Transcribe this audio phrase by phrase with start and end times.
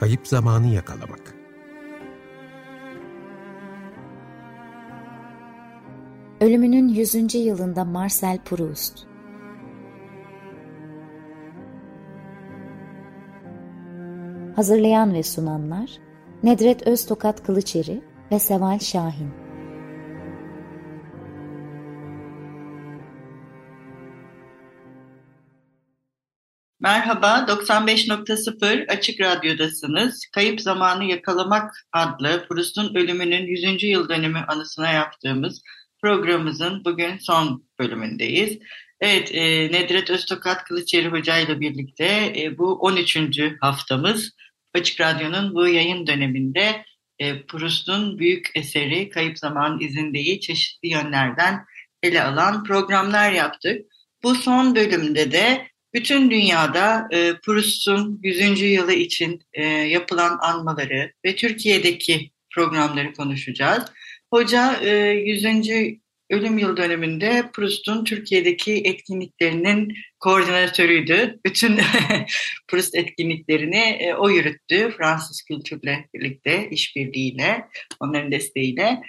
[0.00, 1.34] Kayıp zamanı yakalamak.
[6.40, 7.34] Ölümünün 100.
[7.34, 8.98] yılında Marcel Proust
[14.56, 15.90] Hazırlayan ve sunanlar
[16.42, 19.39] Nedret Öztokat Kılıçeri ve Seval Şahin
[26.90, 30.26] Merhaba, 95.0 Açık Radyo'dasınız.
[30.34, 33.82] Kayıp Zamanı Yakalamak adlı Proust'un ölümünün 100.
[33.82, 35.62] yıl dönümü anısına yaptığımız
[36.02, 38.58] programımızın bugün son bölümündeyiz.
[39.00, 43.18] Evet, e, Nedret Öztokat Kılıçeri Hoca ile birlikte e, bu 13.
[43.60, 44.30] haftamız
[44.74, 46.84] Açık Radyo'nun bu yayın döneminde
[47.18, 51.64] e, Proust'un büyük eseri Kayıp Zaman İzinde'yi çeşitli yönlerden
[52.02, 53.86] ele alan programlar yaptık.
[54.22, 58.60] Bu son bölümde de bütün dünyada e, Proust'un 100.
[58.60, 63.84] yılı için e, yapılan anmaları ve Türkiye'deki programları konuşacağız.
[64.32, 65.46] Hoca e, 100.
[66.30, 71.38] ölüm yıl döneminde Proust'un Türkiye'deki etkinliklerinin koordinatörüydü.
[71.46, 71.78] Bütün
[72.68, 74.94] Proust etkinliklerini e, o yürüttü.
[74.96, 77.64] Fransız kültürle birlikte, işbirliğiyle,
[78.00, 79.02] onların desteğiyle.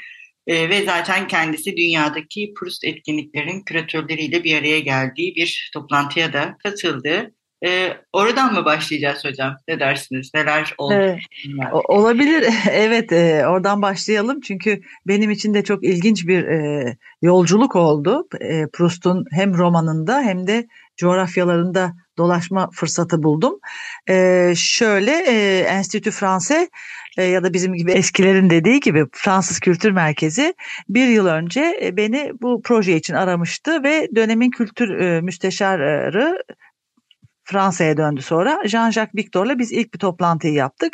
[0.48, 7.32] E, ve zaten kendisi dünyadaki Proust etkinliklerin küratörleriyle bir araya geldiği bir toplantıya da katıldı.
[7.66, 9.56] E, oradan mı başlayacağız hocam?
[9.68, 10.32] Ne dersiniz?
[10.34, 10.94] Neler oldu?
[10.94, 11.20] Evet,
[11.72, 12.46] olabilir.
[12.72, 14.42] Evet, e, oradan başlayalım.
[14.42, 18.28] Çünkü benim için de çok ilginç bir e, yolculuk oldu.
[18.42, 20.68] E, Proust'un hem romanında hem de
[20.98, 23.60] coğrafyalarında dolaşma fırsatı buldum.
[24.10, 26.68] E, şöyle e, Enstitü Fransız
[27.18, 30.54] e, ya da bizim gibi eskilerin dediği gibi Fransız Kültür Merkezi
[30.90, 36.44] bir yıl önce e, beni bu proje için aramıştı ve dönemin kültür e, müsteşarı
[37.44, 38.62] Fransa'ya döndü sonra.
[38.66, 40.94] Jean-Jacques Victor'la biz ilk bir toplantıyı yaptık.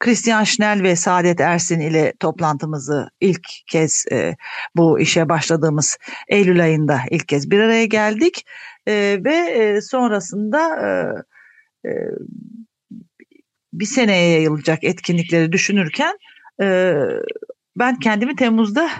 [0.00, 4.36] Christian Schnell ve Saadet Ersin ile toplantımızı ilk kez e,
[4.76, 5.98] bu işe başladığımız
[6.28, 8.46] Eylül ayında ilk kez bir araya geldik.
[8.86, 10.60] E, ve sonrasında
[11.84, 11.90] e,
[13.72, 16.18] bir seneye yayılacak etkinlikleri düşünürken
[16.62, 16.94] e,
[17.76, 18.90] ben kendimi Temmuz'da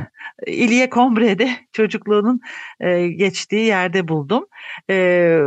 [0.46, 2.40] İlye Combre'de çocukluğunun
[2.80, 4.46] e, geçtiği yerde buldum.
[4.90, 5.38] E,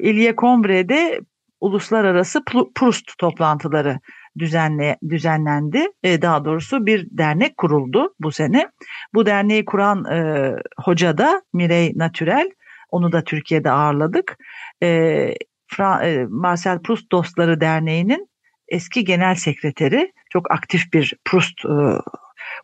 [0.00, 1.20] İlye Combre'de
[1.60, 2.44] uluslararası
[2.74, 4.00] Proust toplantıları
[4.38, 5.86] düzenle, düzenlendi.
[6.02, 8.70] E, daha doğrusu bir dernek kuruldu bu sene.
[9.14, 12.50] Bu derneği kuran e, hoca da Mirey Natürel.
[12.90, 14.38] Onu da Türkiye'de ağırladık.
[14.82, 15.34] E,
[15.66, 18.28] Fra, e, Marcel Proust Dostları Derneği'nin
[18.68, 21.68] eski genel sekreteri, çok aktif bir Proust e,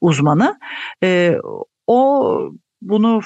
[0.01, 0.59] uzmanı.
[1.03, 1.37] E,
[1.87, 3.21] o bunu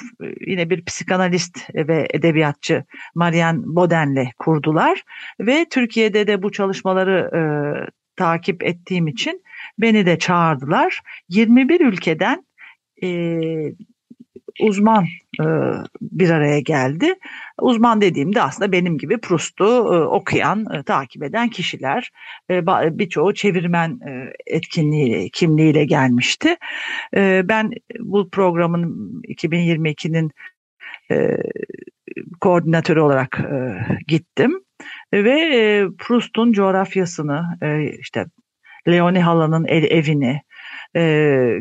[0.47, 2.83] yine bir psikanalist ve edebiyatçı
[3.15, 5.03] Marianne Boden'le kurdular
[5.39, 7.41] ve Türkiye'de de bu çalışmaları e,
[8.15, 9.43] takip ettiğim için
[9.79, 11.01] beni de çağırdılar.
[11.29, 12.45] 21 ülkeden
[13.03, 13.09] e,
[14.59, 15.05] uzman
[15.41, 15.45] e,
[16.01, 17.13] bir araya geldi.
[17.61, 22.11] Uzman dediğimde aslında benim gibi Proust'u e, okuyan, e, takip eden kişiler.
[22.49, 22.67] E,
[22.99, 23.99] Birçoğu çevirmen
[24.47, 26.55] etkinliği kimliğiyle gelmişti.
[27.43, 30.31] Ben bu programın 2022'nin
[31.11, 31.37] e,
[32.41, 33.41] koordinatörü olarak
[34.07, 34.61] gittim
[35.13, 37.43] ve e, Proust'un coğrafyasını
[37.99, 38.25] işte
[38.87, 40.41] Leone Hala'nın ev, evini
[40.95, 41.01] e,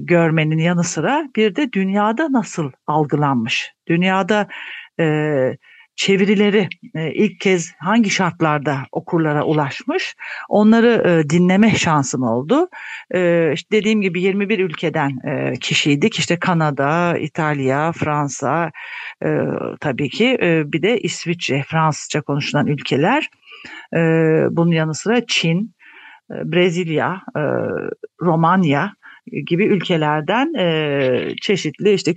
[0.01, 4.49] görmenin yanı sıra bir de dünyada nasıl algılanmış, dünyada
[5.01, 5.57] e,
[5.99, 10.17] çevirileri e, ilk kez hangi şartlarda okurlara ulaşmış
[10.49, 12.69] onları e, dinleme şansım oldu.
[13.15, 18.71] E, işte dediğim gibi 21 ülkeden e, kişiydik işte Kanada, İtalya, Fransa
[19.25, 19.29] e,
[19.81, 23.29] tabii ki e, bir de İsviçre, Fransızca konuşulan ülkeler.
[23.95, 23.99] E,
[24.51, 25.75] bunun yanı sıra Çin,
[26.31, 27.43] e, Brezilya, e,
[28.21, 28.93] Romanya
[29.47, 32.15] gibi ülkelerden e, çeşitli işte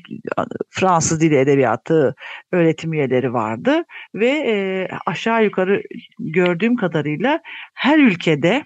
[0.70, 2.16] Fransız dili edebiyatı
[2.52, 3.84] öğretim üyeleri vardı
[4.16, 5.84] ve e, aşağı yukarı
[6.20, 7.40] gördüğüm kadarıyla
[7.74, 8.64] her ülkede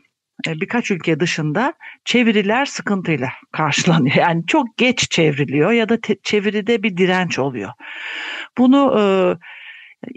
[0.48, 1.74] e, birkaç ülke dışında
[2.06, 4.16] çeviriler sıkıntıyla karşılanıyor.
[4.16, 7.72] Yani çok geç çevriliyor ya da te- çeviride bir direnç oluyor.
[8.58, 9.04] Bunu e,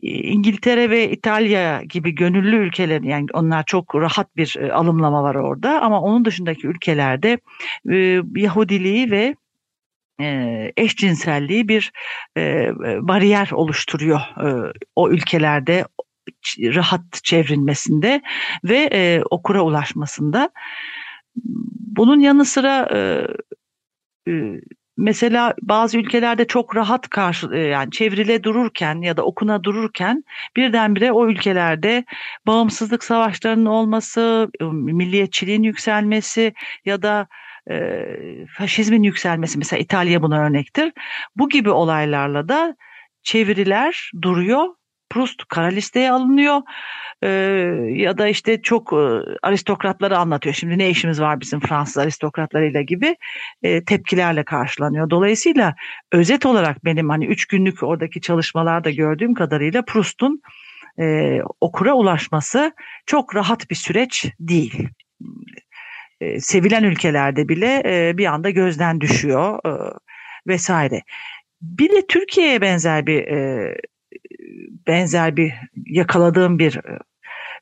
[0.03, 5.83] İngiltere ve İtalya gibi gönüllü ülkeler yani onlar çok rahat bir e, alımlama var orada
[5.83, 7.39] ama onun dışındaki ülkelerde
[7.91, 9.35] e, Yahudiliği ve
[10.21, 11.93] e, eşcinselliği bir
[12.37, 12.71] e,
[13.01, 15.85] bariyer oluşturuyor e, o ülkelerde
[16.59, 18.23] rahat çevrilmesinde
[18.65, 20.51] ve e, okura ulaşmasında.
[21.97, 22.99] Bunun yanı sıra e,
[24.33, 24.61] e,
[24.99, 30.25] mesela bazı ülkelerde çok rahat karşı e, yani çevrile dururken ya da okuna dururken
[30.57, 32.05] birdenbire o ülkelerde
[32.47, 36.53] bağımsızlık savaşlarının olması, ıı, milliyetçiliğin yükselmesi
[36.85, 37.29] ya da
[37.71, 38.07] e,
[38.59, 40.93] faşizmin yükselmesi mesela İtalya buna örnektir.
[41.37, 42.77] Bu gibi olaylarla da
[43.23, 44.78] çeviriler duruyor.
[45.11, 46.61] Proust kara listeye alınıyor
[47.23, 47.29] e,
[47.93, 48.97] ya da işte çok e,
[49.43, 50.55] aristokratları anlatıyor.
[50.55, 53.17] Şimdi ne işimiz var bizim Fransız aristokratlarıyla gibi
[53.63, 55.11] e, tepkilerle karşılanıyor.
[55.11, 55.75] Dolayısıyla
[56.13, 60.43] özet olarak benim hani üç günlük oradaki çalışmalarda gördüğüm kadarıyla Proust'un
[61.01, 62.73] e, okura ulaşması
[63.07, 64.89] çok rahat bir süreç değil.
[66.21, 69.71] E, sevilen ülkelerde bile e, bir anda gözden düşüyor e,
[70.47, 71.03] vesaire.
[71.63, 73.75] Bir de Türkiye'ye benzer bir e,
[74.87, 75.53] benzer bir
[75.87, 76.77] yakaladığım bir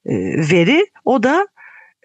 [0.05, 0.15] e,
[0.53, 0.87] veri.
[1.05, 1.49] O da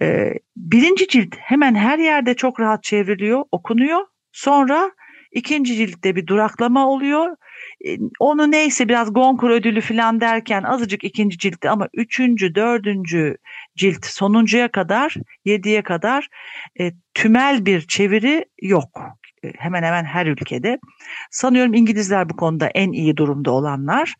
[0.01, 4.05] e, birinci cilt hemen her yerde çok rahat çevriliyor, okunuyor.
[4.31, 4.91] Sonra
[5.31, 7.35] ikinci ciltte bir duraklama oluyor.
[7.87, 13.37] E, onu neyse biraz Gonkur ödülü falan derken azıcık ikinci ciltte ama üçüncü, dördüncü
[13.75, 16.27] cilt sonuncuya kadar, yediye kadar
[16.79, 18.99] e, tümel bir çeviri yok.
[19.43, 20.79] E, hemen hemen her ülkede.
[21.31, 24.15] Sanıyorum İngilizler bu konuda en iyi durumda olanlar.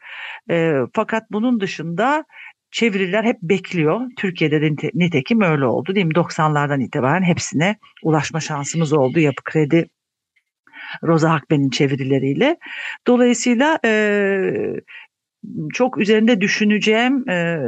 [0.50, 2.26] E, fakat bunun dışında
[2.72, 4.02] çeviriler hep bekliyor.
[4.18, 6.14] Türkiye'de de nitekim öyle oldu değil mi?
[6.14, 9.20] 90'lardan itibaren hepsine ulaşma şansımız oldu.
[9.20, 9.90] Yapı Kredi
[11.04, 12.58] Roza Hakben'in çevirileriyle.
[13.08, 14.42] Dolayısıyla e,
[15.74, 17.60] çok üzerinde düşüneceğim e,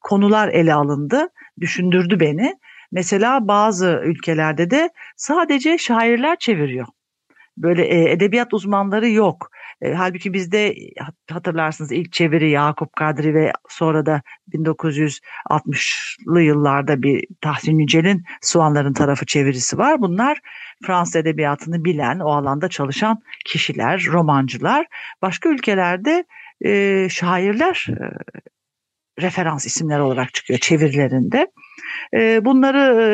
[0.00, 1.28] konular ele alındı.
[1.60, 2.54] Düşündürdü beni.
[2.92, 6.86] Mesela bazı ülkelerde de sadece şairler çeviriyor.
[7.62, 9.50] Böyle e, edebiyat uzmanları yok.
[9.82, 10.74] E, halbuki bizde
[11.30, 14.22] hatırlarsınız ilk çeviri Yakup Kadri ve sonra da
[14.52, 20.00] 1960'lı yıllarda bir Tahsin Yücel'in Soğanların Tarafı çevirisi var.
[20.00, 20.38] Bunlar
[20.86, 24.86] Fransız edebiyatını bilen, o alanda çalışan kişiler, romancılar.
[25.22, 26.24] Başka ülkelerde
[26.64, 28.04] e, şairler e,
[29.20, 31.46] referans isimler olarak çıkıyor çevirilerinde.
[32.14, 33.08] Ee, bunları e,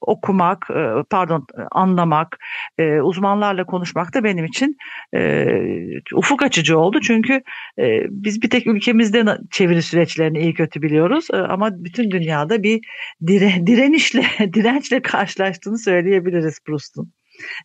[0.00, 2.38] okumak, e, pardon anlamak,
[2.78, 4.76] e, uzmanlarla konuşmak da benim için
[6.14, 7.00] ufuk açıcı oldu.
[7.00, 7.42] Çünkü
[8.10, 12.80] biz bir tek ülkemizde çeviri süreçlerini iyi kötü biliyoruz ama bütün dünyada bir
[13.26, 17.12] dire, direnişle, dirençle karşılaştığını söyleyebiliriz Proust'un.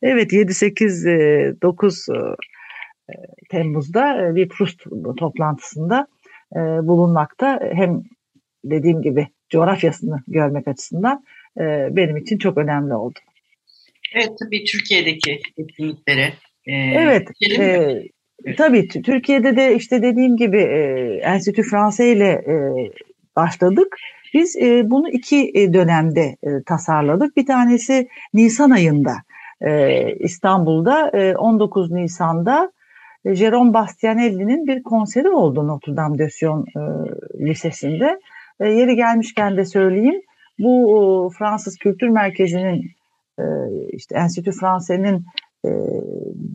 [0.02, 2.36] Evet 7-8-9
[3.50, 4.84] Temmuz'da bir Proust
[5.18, 6.08] toplantısında
[6.84, 8.04] bulunmakta hem
[8.64, 11.24] dediğim gibi coğrafyasını görmek açısından
[11.58, 13.20] e, benim için çok önemli oldu.
[14.16, 16.34] Evet tabii Türkiye'deki etkinliklere.
[16.66, 17.28] E, evet.
[17.60, 22.56] E, tabii Türkiye'de de işte dediğim gibi e, Enstitü Fransa ile e,
[23.36, 23.98] başladık.
[24.34, 27.38] Biz e, bunu iki e, dönemde e, tasarladık.
[27.38, 29.14] Bir tanesi Nisan ayında
[29.62, 32.72] e, İstanbul'da e, 19 Nisan'da
[33.26, 36.80] e, Jérôme Bastianelli'nin bir konseri oldu Notre Dame de Sion e,
[37.46, 38.20] Lisesi'nde.
[38.60, 40.22] E, yeri gelmişken de söyleyeyim.
[40.60, 42.92] Bu e, Fransız Kültür Merkezi'nin
[43.40, 43.44] e,
[43.94, 45.26] işte Enstitü Fransa'nın
[45.66, 45.70] e,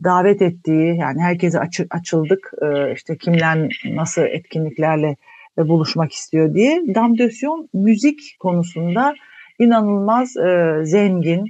[0.03, 5.15] davet ettiği yani herkese açı, açıldık e, işte kimler nasıl etkinliklerle
[5.57, 9.13] e, buluşmak istiyor diye Damdösyon müzik konusunda
[9.59, 11.45] inanılmaz e, zengin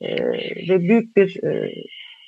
[0.00, 0.16] e,
[0.68, 1.70] ve büyük bir e,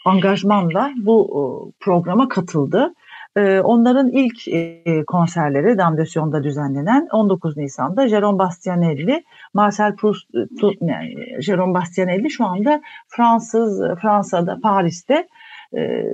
[0.06, 1.40] angajmanla bu e,
[1.80, 2.92] programa katıldı.
[3.36, 10.38] Ee, onların ilk e, konserleri Damdasyon'da düzenlenen 19 Nisan'da Jérôme Bastianelli, Marcel Proust, e,
[10.80, 15.28] yani Jérôme Bastianelli şu anda Fransız, Fransa'da, Paris'te
[15.76, 16.04] e,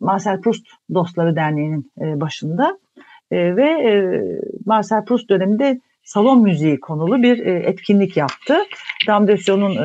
[0.00, 2.78] Marcel Proust Dostları Derneği'nin başında
[3.32, 3.68] ve
[4.66, 8.56] Marcel Proust döneminde salon müziği konulu bir etkinlik yaptı.
[9.06, 9.76] Damdesyon'un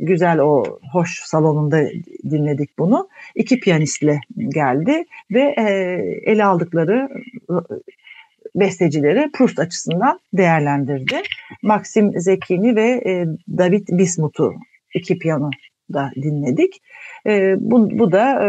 [0.00, 1.88] güzel o hoş salonunda
[2.30, 3.08] dinledik bunu.
[3.34, 5.54] İki piyanistle geldi ve
[6.26, 7.08] ele aldıkları
[8.54, 11.22] bestecileri Proust açısından değerlendirdi.
[11.62, 13.02] Maxim Zekini ve
[13.58, 14.54] David Bismut'u
[14.94, 15.50] iki piyano
[15.92, 16.82] da dinledik.
[17.26, 18.48] E, bu, bu da e,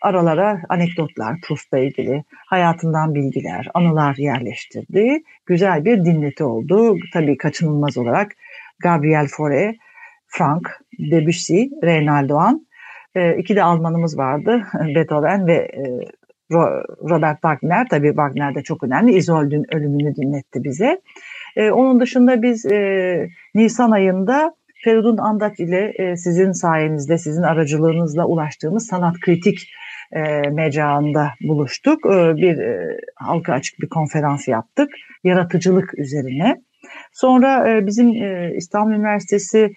[0.00, 5.22] aralara anekdotlar Proust'la ilgili, hayatından bilgiler, anılar yerleştirdi.
[5.46, 6.96] Güzel bir dinleti oldu.
[7.12, 8.32] Tabii kaçınılmaz olarak
[8.78, 9.76] Gabriel Fauré,
[10.26, 12.66] Frank, Debussy, Reynaldoğan.
[13.14, 14.62] E, iki de Almanımız vardı.
[14.94, 15.82] Beethoven ve e,
[17.10, 17.88] Robert Wagner.
[17.88, 19.12] Tabii Wagner de çok önemli.
[19.12, 21.00] Isolde'ün ölümünü dinletti bize.
[21.56, 24.54] E, onun dışında biz e, Nisan ayında
[24.84, 29.70] Feridun Andak ile e, sizin sayenizde, sizin aracılığınızla ulaştığımız sanat kritik
[30.12, 32.06] e, mecrasında buluştuk.
[32.06, 34.88] E, bir e, halka açık bir konferans yaptık.
[35.24, 36.60] Yaratıcılık üzerine.
[37.12, 39.74] Sonra e, bizim e, İstanbul Üniversitesi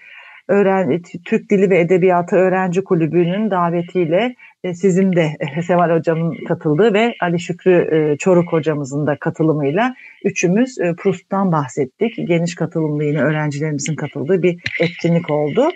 [0.48, 4.36] öğren Türk Dili ve Edebiyatı Öğrenci Kulübü'nün davetiyle
[4.74, 10.80] sizin de e, Seval Hocam'ın katıldığı ve Ali Şükrü e, Çoruk Hocamızın da katılımıyla üçümüz
[10.80, 12.28] e, Proust'tan bahsettik.
[12.28, 15.70] Geniş katılımlı yine öğrencilerimizin katıldığı bir etkinlik oldu.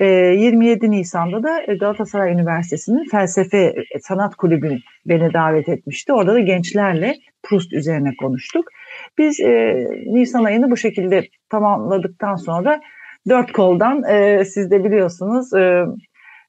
[0.00, 6.12] 27 Nisan'da da Galatasaray Üniversitesi'nin Felsefe Sanat Kulübü beni davet etmişti.
[6.12, 8.64] Orada da gençlerle Proust üzerine konuştuk.
[9.18, 12.80] Biz e, Nisan ayını bu şekilde tamamladıktan sonra
[13.28, 15.84] dört koldan e, siz de biliyorsunuz e,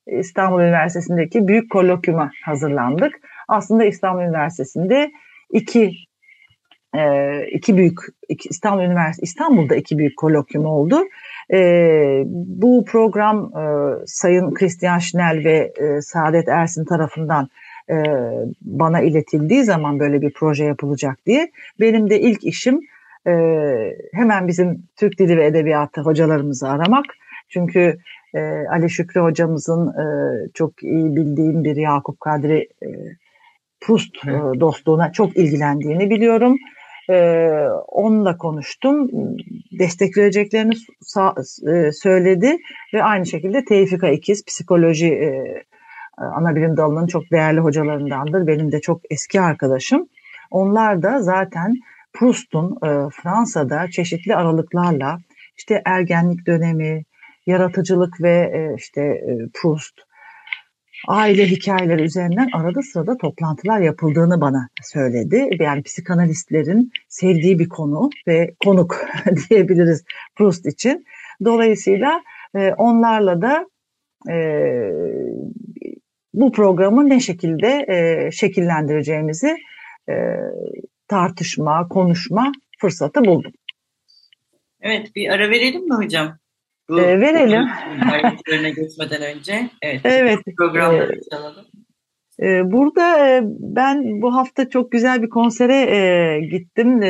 [0.08, 3.20] İstanbul Üniversitesi'ndeki büyük kolokyuma hazırlandık.
[3.48, 5.12] Aslında İstanbul Üniversitesi'nde
[5.52, 5.94] iki
[6.96, 11.04] e, iki büyük iki, İstanbul Üniversitesi İstanbul'da iki büyük kolokyum oldu.
[11.54, 11.60] E,
[12.26, 13.64] bu program e,
[14.06, 17.50] Sayın Christian Schnell ve e, Saadet Ersin tarafından
[17.90, 17.96] e,
[18.62, 22.80] bana iletildiği zaman böyle bir proje yapılacak diye benim de ilk işim
[23.28, 23.34] e,
[24.14, 27.06] hemen bizim Türk Dili ve Edebiyatı hocalarımızı aramak.
[27.50, 27.98] Çünkü
[28.34, 28.40] e,
[28.72, 30.06] Ali Şükrü hocamızın e,
[30.54, 32.88] çok iyi bildiğim bir Yakup Kadri e,
[33.82, 36.58] Proust e, dostluğuna çok ilgilendiğini biliyorum.
[37.10, 37.40] E,
[37.88, 39.10] onunla konuştum.
[39.80, 40.74] Destek vereceklerini
[41.68, 42.58] e, söyledi
[42.94, 45.64] ve aynı şekilde Tevfika İkiz psikoloji e,
[46.18, 48.48] ana bilim dalının çok değerli hocalarındandır.
[48.48, 50.08] Benim de çok eski arkadaşım.
[50.52, 51.74] Onlar da zaten
[52.14, 55.20] Proust'un e, Fransa'da çeşitli aralıklarla
[55.58, 57.04] işte ergenlik dönemi,
[57.46, 59.94] yaratıcılık ve e, işte e, Proust,
[61.08, 65.50] aile hikayeleri üzerinden arada sırada toplantılar yapıldığını bana söyledi.
[65.60, 69.06] Yani psikanalistlerin sevdiği bir konu ve konuk
[69.50, 70.04] diyebiliriz
[70.36, 71.06] Proust için.
[71.46, 72.24] Dolayısıyla
[72.56, 73.68] e, onlarla da
[76.34, 79.58] bu programı ne şekilde şekillendireceğimizi
[81.08, 83.52] tartışma, konuşma fırsatı buldum.
[84.82, 86.38] Evet bir ara verelim mi hocam?
[86.90, 87.68] Bu, e, verelim.
[88.12, 89.70] Ayrıntılarına geçmeden önce.
[89.82, 90.02] Evet.
[90.04, 90.40] evet.
[90.58, 91.66] Programları e, çalalım.
[92.42, 97.02] E, burada e, ben bu hafta çok güzel bir konsere e, gittim.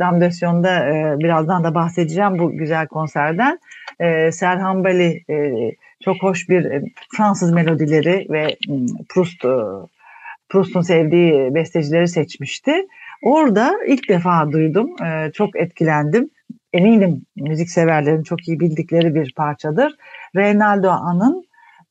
[0.00, 0.86] Damdösyon'da
[1.18, 3.58] birazdan da bahsedeceğim bu güzel konserden.
[4.30, 5.24] Serhan Bali
[6.04, 6.82] çok hoş bir
[7.16, 8.56] Fransız melodileri ve
[9.08, 9.44] Proust
[10.48, 12.86] Proust'un sevdiği bestecileri seçmişti.
[13.22, 14.96] Orada ilk defa duydum.
[15.34, 16.30] Çok etkilendim
[16.72, 19.96] eminim müzik severlerin çok iyi bildikleri bir parçadır.
[20.36, 21.44] Reynaldo An'ın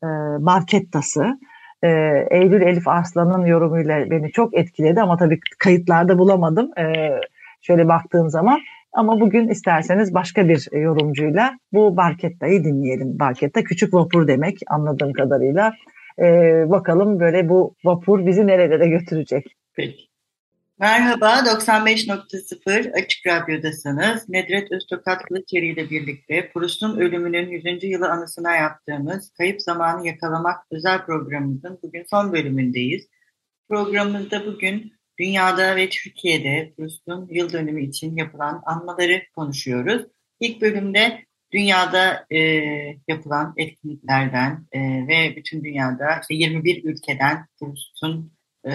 [0.03, 0.07] e,
[0.39, 1.39] Marketta'sı.
[1.83, 1.89] E,
[2.31, 6.71] Eylül Elif Arslan'ın yorumuyla beni çok etkiledi ama tabii kayıtlarda bulamadım.
[6.77, 6.83] E,
[7.61, 8.59] şöyle baktığım zaman
[8.93, 13.19] ama bugün isterseniz başka bir yorumcuyla bu Barketta'yı dinleyelim.
[13.19, 15.73] Barketta küçük vapur demek anladığım kadarıyla.
[16.19, 19.55] Ee, bakalım böyle bu vapur bizi nerelere götürecek.
[19.75, 20.11] Peki.
[20.81, 24.29] Merhaba, 95.0 Açık Radyo'dasınız.
[24.29, 27.83] Nedret Öztokat Kılıçeri ile birlikte Proust'un ölümünün 100.
[27.83, 33.07] yılı anısına yaptığımız Kayıp Zamanı Yakalamak özel programımızın bugün son bölümündeyiz.
[33.69, 40.05] Programımızda bugün dünyada ve Türkiye'de Proust'un yıl dönümü için yapılan anmaları konuşuyoruz.
[40.39, 42.39] İlk bölümde dünyada e,
[43.07, 48.72] yapılan etkinliklerden e, ve bütün dünyada işte 21 ülkeden Proust'un e,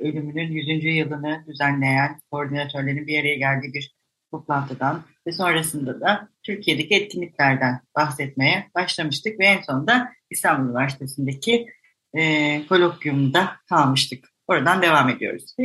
[0.00, 0.84] ölümünün 100.
[0.84, 3.94] yılını düzenleyen koordinatörlerin bir araya geldiği bir
[4.30, 11.66] toplantıdan ve sonrasında da Türkiye'deki etkinliklerden bahsetmeye başlamıştık ve en sonunda İstanbul Üniversitesi'ndeki
[12.14, 14.24] e, kolokyumda kalmıştık.
[14.48, 15.56] Oradan devam ediyoruz.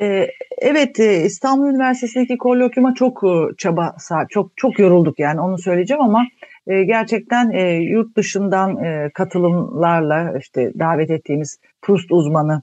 [0.00, 3.22] Ee, evet İstanbul Üniversitesi'ndeki kolokyuma çok
[3.58, 3.96] çaba
[4.28, 6.26] çok çok yorulduk yani onu söyleyeceğim ama
[6.66, 8.78] gerçekten yurt dışından
[9.14, 12.62] katılımlarla işte davet ettiğimiz Proust uzmanı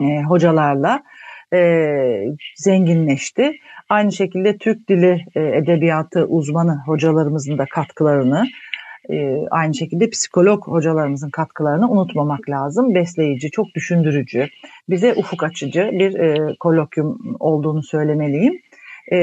[0.00, 1.02] e, hocalarla
[1.52, 1.88] e,
[2.56, 3.52] zenginleşti.
[3.88, 8.44] Aynı şekilde Türk Dili e, Edebiyatı uzmanı hocalarımızın da katkılarını,
[9.10, 12.94] e, aynı şekilde psikolog hocalarımızın katkılarını unutmamak lazım.
[12.94, 14.48] Besleyici, çok düşündürücü,
[14.88, 18.60] bize ufuk açıcı bir e, kolokyum olduğunu söylemeliyim.
[19.12, 19.18] E,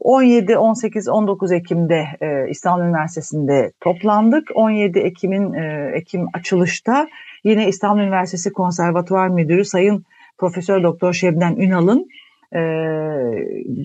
[0.00, 4.50] 17, 18, 19 Ekim'de e, İstanbul Üniversitesi'nde toplandık.
[4.54, 7.08] 17 Ekim'in e, Ekim açılışta
[7.46, 10.04] Yine İstanbul Üniversitesi Konservatuvar Müdürü Sayın
[10.38, 12.08] Profesör Doktor Şebnem Ünal'ın
[12.52, 12.60] e,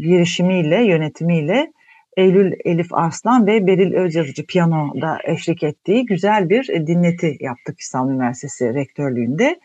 [0.01, 1.71] girişimiyle, yönetimiyle
[2.17, 8.73] Eylül Elif Arslan ve Beril Özyazıcı piyanoda eşlik ettiği güzel bir dinleti yaptık İstanbul Üniversitesi
[8.73, 9.59] Rektörlüğü'nde.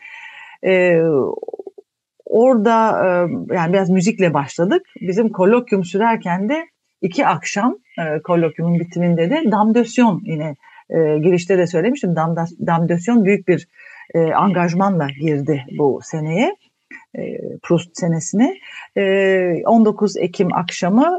[0.63, 1.01] Ee,
[2.29, 3.07] orada e,
[3.53, 4.81] yani biraz müzikle başladık.
[5.01, 6.67] Bizim kolokyum sürerken de
[7.01, 10.55] iki akşam e, kolokyumun bitiminde de damdösyon yine
[10.89, 12.15] e, girişte de söylemiştim.
[12.67, 13.67] Damdösyon büyük bir
[14.13, 16.55] e, angajmanla girdi bu seneye.
[17.63, 18.59] Proust senesini.
[19.65, 21.17] 19 Ekim akşamı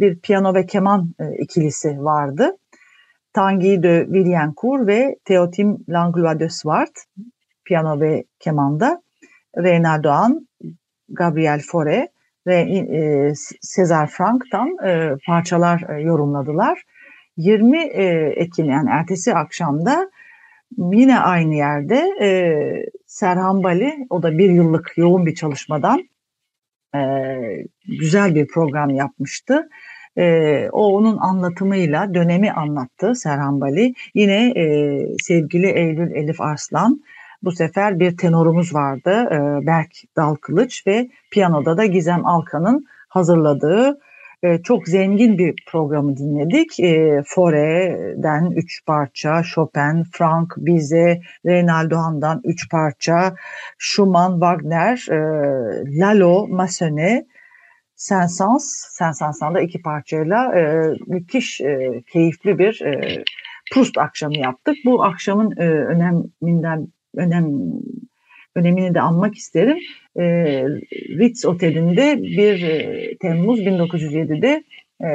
[0.00, 2.56] bir piyano ve keman ikilisi vardı.
[3.32, 6.92] Tanguy de Villancourt ve Theotim Langlois de Swart
[7.64, 9.02] piyano ve kemanda.
[9.56, 10.48] Reynald Doğan,
[11.08, 12.08] Gabriel Fauré
[12.46, 13.32] ve e,
[13.76, 16.82] Cesar Frank'tan e, parçalar e, yorumladılar.
[17.36, 20.10] 20 e, Ekim yani ertesi akşamda
[20.78, 22.28] yine aynı yerde e,
[23.06, 26.08] Serhan Bali o da bir yıllık yoğun bir çalışmadan
[26.94, 27.00] e,
[27.88, 29.68] güzel bir program yapmıştı.
[30.18, 33.94] E, o onun anlatımıyla dönemi anlattı Serhan Bali.
[34.14, 37.00] Yine e, sevgili Eylül Elif Arslan
[37.42, 43.98] bu sefer bir tenorumuz vardı e, Berk Dalkılıç ve piyanoda da Gizem Alkan'ın hazırladığı
[44.42, 46.80] e, çok zengin bir programı dinledik.
[46.80, 53.34] E, Fore'den üç parça, Chopin, Frank, Bize, Reynaldo Han'dan üç parça,
[53.78, 55.18] Schumann, Wagner, e,
[55.98, 57.26] Lalo, Massenet,
[57.94, 58.64] Saint-Saëns,
[58.98, 63.24] Saint-Saëns'dan da iki parçayla e, müthiş e, keyifli bir e,
[63.72, 64.76] Proust akşamı yaptık.
[64.84, 67.72] Bu akşamın e, öneminden önem
[68.54, 69.78] önemini de anmak isterim.
[70.16, 70.24] E,
[71.18, 74.64] Ritz Oteli'nde 1 e, Temmuz 1907'de
[75.04, 75.08] e,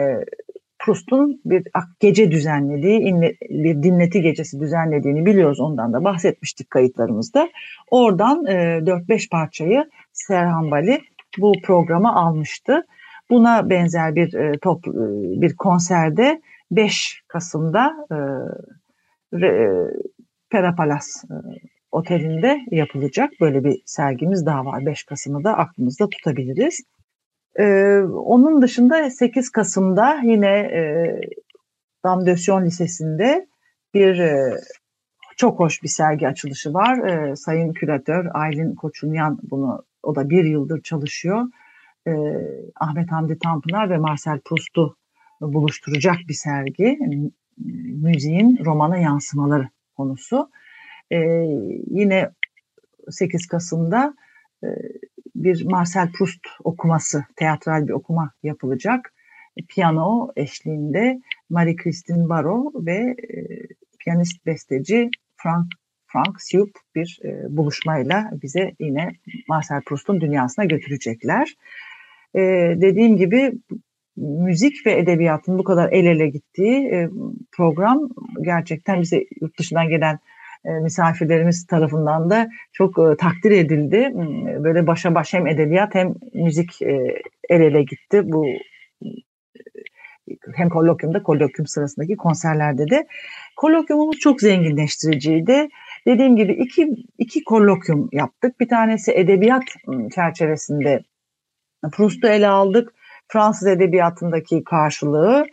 [0.79, 1.63] Proust'un bir
[1.99, 5.59] gece düzenlediği, inle, bir dinleti gecesi düzenlediğini biliyoruz.
[5.59, 7.49] Ondan da bahsetmiştik kayıtlarımızda.
[7.91, 11.01] Oradan e, 4-5 parçayı Serhan Bali
[11.37, 12.85] bu programa almıştı.
[13.29, 14.91] Buna benzer bir e, top, e,
[15.41, 19.71] bir konserde 5 Kasım'da e, e,
[20.49, 21.35] Perapalas e,
[21.91, 23.31] Oteli'nde yapılacak.
[23.41, 24.85] Böyle bir sergimiz daha var.
[24.85, 26.81] 5 Kasım'ı da aklımızda tutabiliriz.
[27.59, 30.81] Ee, onun dışında 8 Kasım'da yine e,
[32.03, 33.47] Damdösyon Lisesi'nde
[33.93, 34.59] bir e,
[35.37, 37.07] çok hoş bir sergi açılışı var.
[37.07, 41.45] E, Sayın Küratör Aylin Koçunyan bunu o da bir yıldır çalışıyor.
[42.07, 42.11] E,
[42.75, 44.95] Ahmet Hamdi Tanpınar ve Marcel Proust'u
[45.41, 46.99] buluşturacak bir sergi.
[47.85, 50.49] Müziğin romana yansımaları konusu.
[51.11, 51.17] E,
[51.87, 52.29] yine
[53.09, 54.15] 8 Kasım'da
[54.63, 54.67] e,
[55.35, 59.13] bir Marcel Proust okuması, teatral bir okuma yapılacak.
[59.69, 63.47] Piyano eşliğinde Marie-Christine Barrault ve e,
[63.99, 65.65] piyanist besteci Frank
[66.07, 69.11] Frank Siup bir e, buluşmayla bize yine
[69.47, 71.55] Marcel Proust'un dünyasına götürecekler.
[72.35, 72.39] E,
[72.81, 73.51] dediğim gibi
[74.17, 77.09] müzik ve edebiyatın bu kadar el ele gittiği e,
[77.51, 78.09] program
[78.41, 80.19] gerçekten bize yurt dışından gelen e,
[80.71, 84.09] misafirlerimiz tarafından da çok e, takdir edildi.
[84.13, 88.21] Hmm, böyle başa baş hem edebiyat hem müzik e, el ele gitti.
[88.23, 88.45] Bu
[90.55, 93.07] hem kolokyumda, kolokyum sırasındaki konserlerde de.
[93.55, 95.67] Kolokyumumuz çok zenginleştiriciydi.
[96.07, 98.59] Dediğim gibi iki, iki kolokyum yaptık.
[98.59, 101.03] Bir tanesi edebiyat ıı, çerçevesinde
[101.91, 102.93] Proust'u ele aldık.
[103.27, 105.45] Fransız edebiyatındaki karşılığı.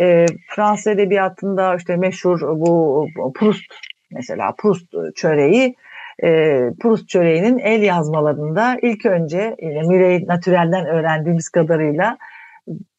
[0.00, 3.74] E, Fransız edebiyatında işte meşhur bu Proust
[4.10, 5.74] mesela Proust çöreği
[6.22, 12.18] e, Proust çöreğinin el yazmalarında ilk önce yine Mireille Naturel'den öğrendiğimiz kadarıyla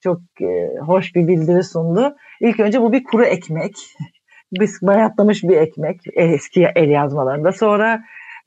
[0.04, 2.16] çok e, hoş bir bildiri sundu.
[2.42, 3.76] İlk önce bu bir kuru ekmek.
[4.52, 7.52] Biz bayatlamış bir ekmek eski el yazmalarında.
[7.52, 8.02] Sonra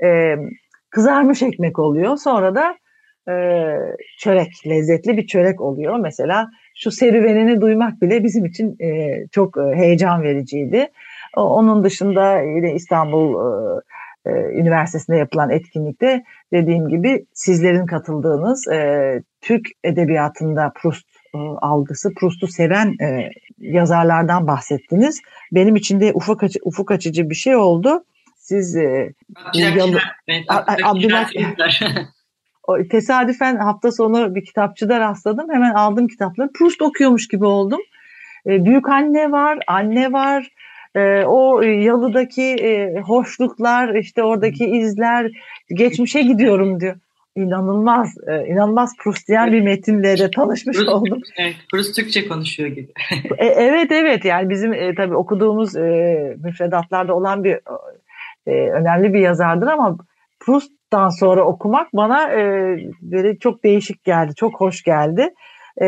[0.05, 0.37] e,
[0.91, 2.17] kızarmış ekmek oluyor.
[2.17, 2.77] Sonra da
[3.29, 3.35] e,
[4.19, 5.99] çörek, lezzetli bir çörek oluyor.
[5.99, 10.89] Mesela şu serüvenini duymak bile bizim için e, çok e, heyecan vericiydi.
[11.37, 13.81] Onun dışında yine İstanbul e,
[14.27, 21.07] e, Üniversitesi'nde yapılan etkinlikte dediğim gibi sizlerin katıldığınız e, Türk edebiyatında Proust
[21.61, 22.97] algısı, Proust'u seven
[23.59, 25.21] yazarlardan bahsettiniz.
[25.53, 28.05] Benim için de ufuk, açı, ufuk açıcı bir şey oldu.
[28.37, 28.77] Siz
[30.85, 31.31] Abdülhak
[32.91, 35.51] tesadüfen hafta sonu bir kitapçıda rastladım.
[35.53, 36.53] Hemen aldım kitapları.
[36.53, 37.81] Proust okuyormuş gibi oldum.
[38.47, 40.49] Büyük anne var, anne var,
[40.97, 45.31] e, o yalıdaki e, hoşluklar, işte oradaki izler,
[45.69, 46.97] geçmişe gidiyorum diyor.
[47.37, 51.21] İnanılmaz, e, inanılmaz Proustiyen bir metinle de tanışmış Proust, oldum.
[51.39, 52.89] Evet, Proust Türkçe konuşuyor gibi.
[53.39, 54.25] e, evet, evet.
[54.25, 57.59] Yani bizim e, tabii okuduğumuz e, müfredatlarda olan bir
[58.47, 59.97] e, önemli bir yazardır ama
[60.41, 62.43] Proust'tan sonra okumak bana e,
[63.03, 65.35] böyle çok değişik geldi, çok hoş geldi.
[65.81, 65.87] E,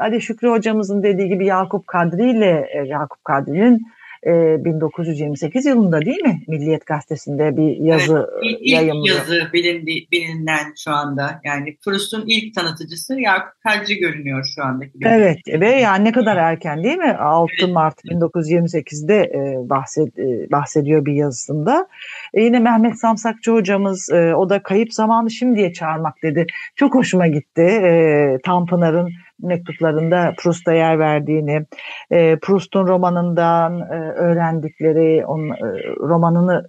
[0.00, 3.86] Ali Şükrü hocamızın dediği gibi Yakup Kadri ile e, Yakup Kadri'nin
[4.26, 6.42] e, 1928 yılında değil mi?
[6.48, 9.16] Milliyet Gazetesi'nde bir yazı evet, ilk, yayımlıyor.
[9.16, 11.40] yazı bilindi, bilinen şu anda.
[11.44, 14.92] Yani Proust'un ilk tanıtıcısı Yakup Kadri görünüyor şu andaki.
[15.04, 17.16] Evet ve yani ne kadar erken değil mi?
[17.16, 17.74] 6 evet.
[17.74, 21.88] Mart 1928'de e, bahsed, e, bahsediyor bir yazısında.
[22.34, 26.46] E, yine Mehmet Samsakçı hocamız e, o da kayıp zamanı şimdiye çağırmak dedi.
[26.76, 27.62] Çok hoşuma gitti.
[27.62, 31.66] E, Tanpınar'ın mektuplarında Proust'a yer verdiğini,
[32.10, 36.68] e, Proust'un romanından e, öğrendikleri, onun e, romanını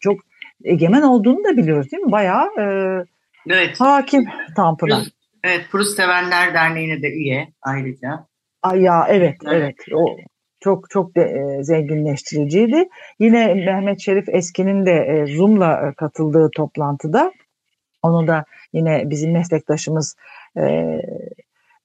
[0.00, 0.20] çok
[0.64, 2.12] egemen olduğunu da biliyoruz değil mi?
[2.12, 2.64] Bayağı e,
[3.48, 3.80] evet.
[3.80, 4.24] hakim
[4.56, 5.04] Tanpınar.
[5.44, 8.26] Evet, Proust Sevenler Derneği'ne de üye ayrıca.
[8.62, 9.54] Ay ya evet, evet.
[9.54, 9.76] evet.
[9.94, 10.16] O
[10.60, 12.88] çok çok de, e, zenginleştiriciydi.
[13.18, 17.32] Yine Mehmet Şerif Eski'nin de e, Zoom'la e, katıldığı toplantıda
[18.02, 20.16] onu da yine bizim meslektaşımız
[20.56, 20.62] e,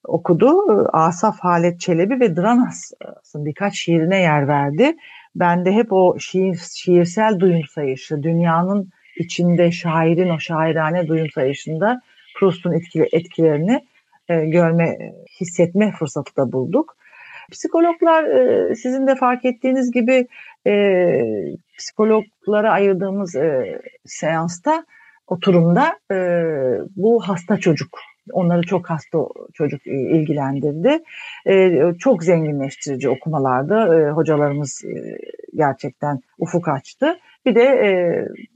[0.08, 0.62] okudu.
[0.94, 4.96] Asaf Halet Çelebi ve Dranas'ın birkaç şiirine yer verdi.
[5.36, 12.02] Ben de hep o şiir, şiirsel duyum sayışı, dünyanın içinde şairin o şairane duyum sayışında
[12.40, 13.86] Proust'un etkili, etkilerini
[14.30, 14.98] e, görme,
[15.42, 16.98] hissetme fırsatı da bulduk.
[17.52, 20.28] Psikologlar e, sizin de fark ettiğiniz gibi
[20.68, 20.76] e,
[21.78, 24.86] psikologlara ayırdığımız e, seansta
[25.28, 26.18] oturumda e,
[26.96, 28.00] bu hasta çocuk
[28.32, 29.20] onları çok hasta
[29.54, 31.00] çocuk ilgilendirdi.
[31.48, 35.18] E, çok zenginleştirici okumalarda e, hocalarımız e,
[35.56, 37.18] gerçekten ufuk açtı.
[37.46, 37.90] Bir de e,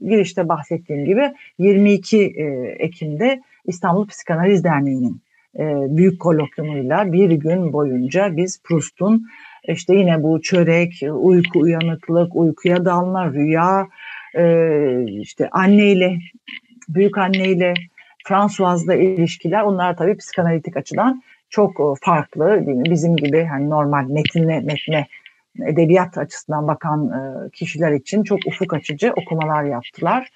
[0.06, 2.44] girişte bahsettiğim gibi 22 e,
[2.78, 5.20] Ekim'de İstanbul Psikanaliz Derneği'nin
[5.58, 5.62] e,
[5.96, 9.26] büyük kolokyumuyla bir gün boyunca biz Proust'un
[9.68, 13.88] işte yine bu çörek, uyku uyanıklık, uykuya dalma, rüya,
[14.36, 16.18] e, işte anneyle,
[16.88, 17.74] büyük anneyle,
[18.28, 22.90] François'la ilişkiler onlar tabii psikanalitik açıdan çok farklı değil mi?
[22.90, 25.06] Bizim gibi hani normal metine, metne
[25.66, 27.10] edebiyat açısından bakan
[27.52, 30.28] kişiler için çok ufuk açıcı okumalar yaptılar.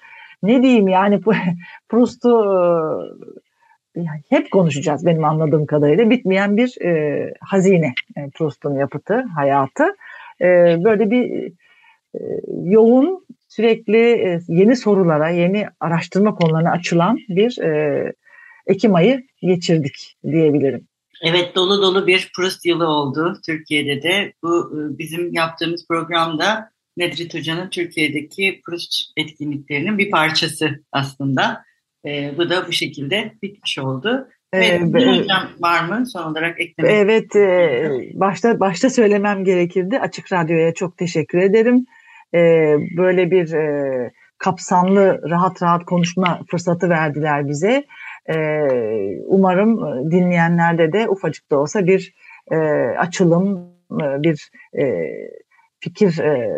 [0.43, 1.21] Ne diyeyim yani
[1.89, 2.29] Proust'u
[3.95, 6.09] yani hep konuşacağız benim anladığım kadarıyla.
[6.09, 9.95] Bitmeyen bir e, hazine e, Proust'un yapıtı, hayatı.
[10.41, 10.45] E,
[10.83, 11.51] böyle bir
[12.15, 12.19] e,
[12.63, 18.13] yoğun, sürekli e, yeni sorulara, yeni araştırma konularına açılan bir e,
[18.67, 20.87] Ekim ayı geçirdik diyebilirim.
[21.21, 24.33] Evet dolu dolu bir Proust yılı oldu Türkiye'de de.
[24.43, 31.63] Bu e, bizim yaptığımız programda Nedret Hoca'nın Türkiye'deki Proust etkinliklerinin bir parçası aslında.
[32.05, 34.27] E, bu da bu şekilde bitmiş oldu.
[34.53, 36.93] Evet, hocam var mı son olarak eklemek?
[36.93, 39.99] Evet, e, başta başta söylemem gerekirdi.
[39.99, 41.85] Açık Radyo'ya çok teşekkür ederim.
[42.33, 42.39] E,
[42.97, 47.83] böyle bir e, kapsamlı, rahat rahat konuşma fırsatı verdiler bize.
[48.29, 48.35] E,
[49.25, 49.79] umarım
[50.11, 52.13] dinleyenlerde de ufacık da olsa bir
[52.51, 52.57] e,
[52.97, 54.83] açılım, e, bir e,
[55.79, 56.51] fikir e,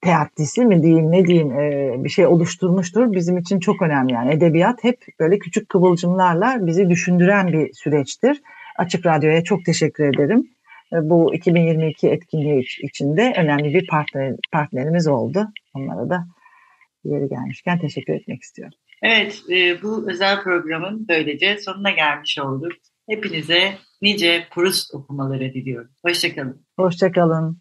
[0.00, 3.12] teatrisi mi diyeyim ne diyeyim e, bir şey oluşturmuştur.
[3.12, 8.42] Bizim için çok önemli yani edebiyat hep böyle küçük kıvılcımlarla bizi düşündüren bir süreçtir.
[8.78, 10.48] Açık Radyo'ya çok teşekkür ederim.
[10.92, 15.46] E, bu 2022 etkinliği içinde önemli bir partner, partnerimiz oldu.
[15.74, 16.26] Onlara da
[17.04, 18.78] yeri gelmişken teşekkür etmek istiyorum.
[19.02, 22.72] Evet, e, bu özel programın böylece sonuna gelmiş olduk.
[23.08, 25.90] Hepinize nice Proust okumaları diliyorum.
[26.04, 26.66] Hoşçakalın.
[26.76, 27.60] Hoşçakalın.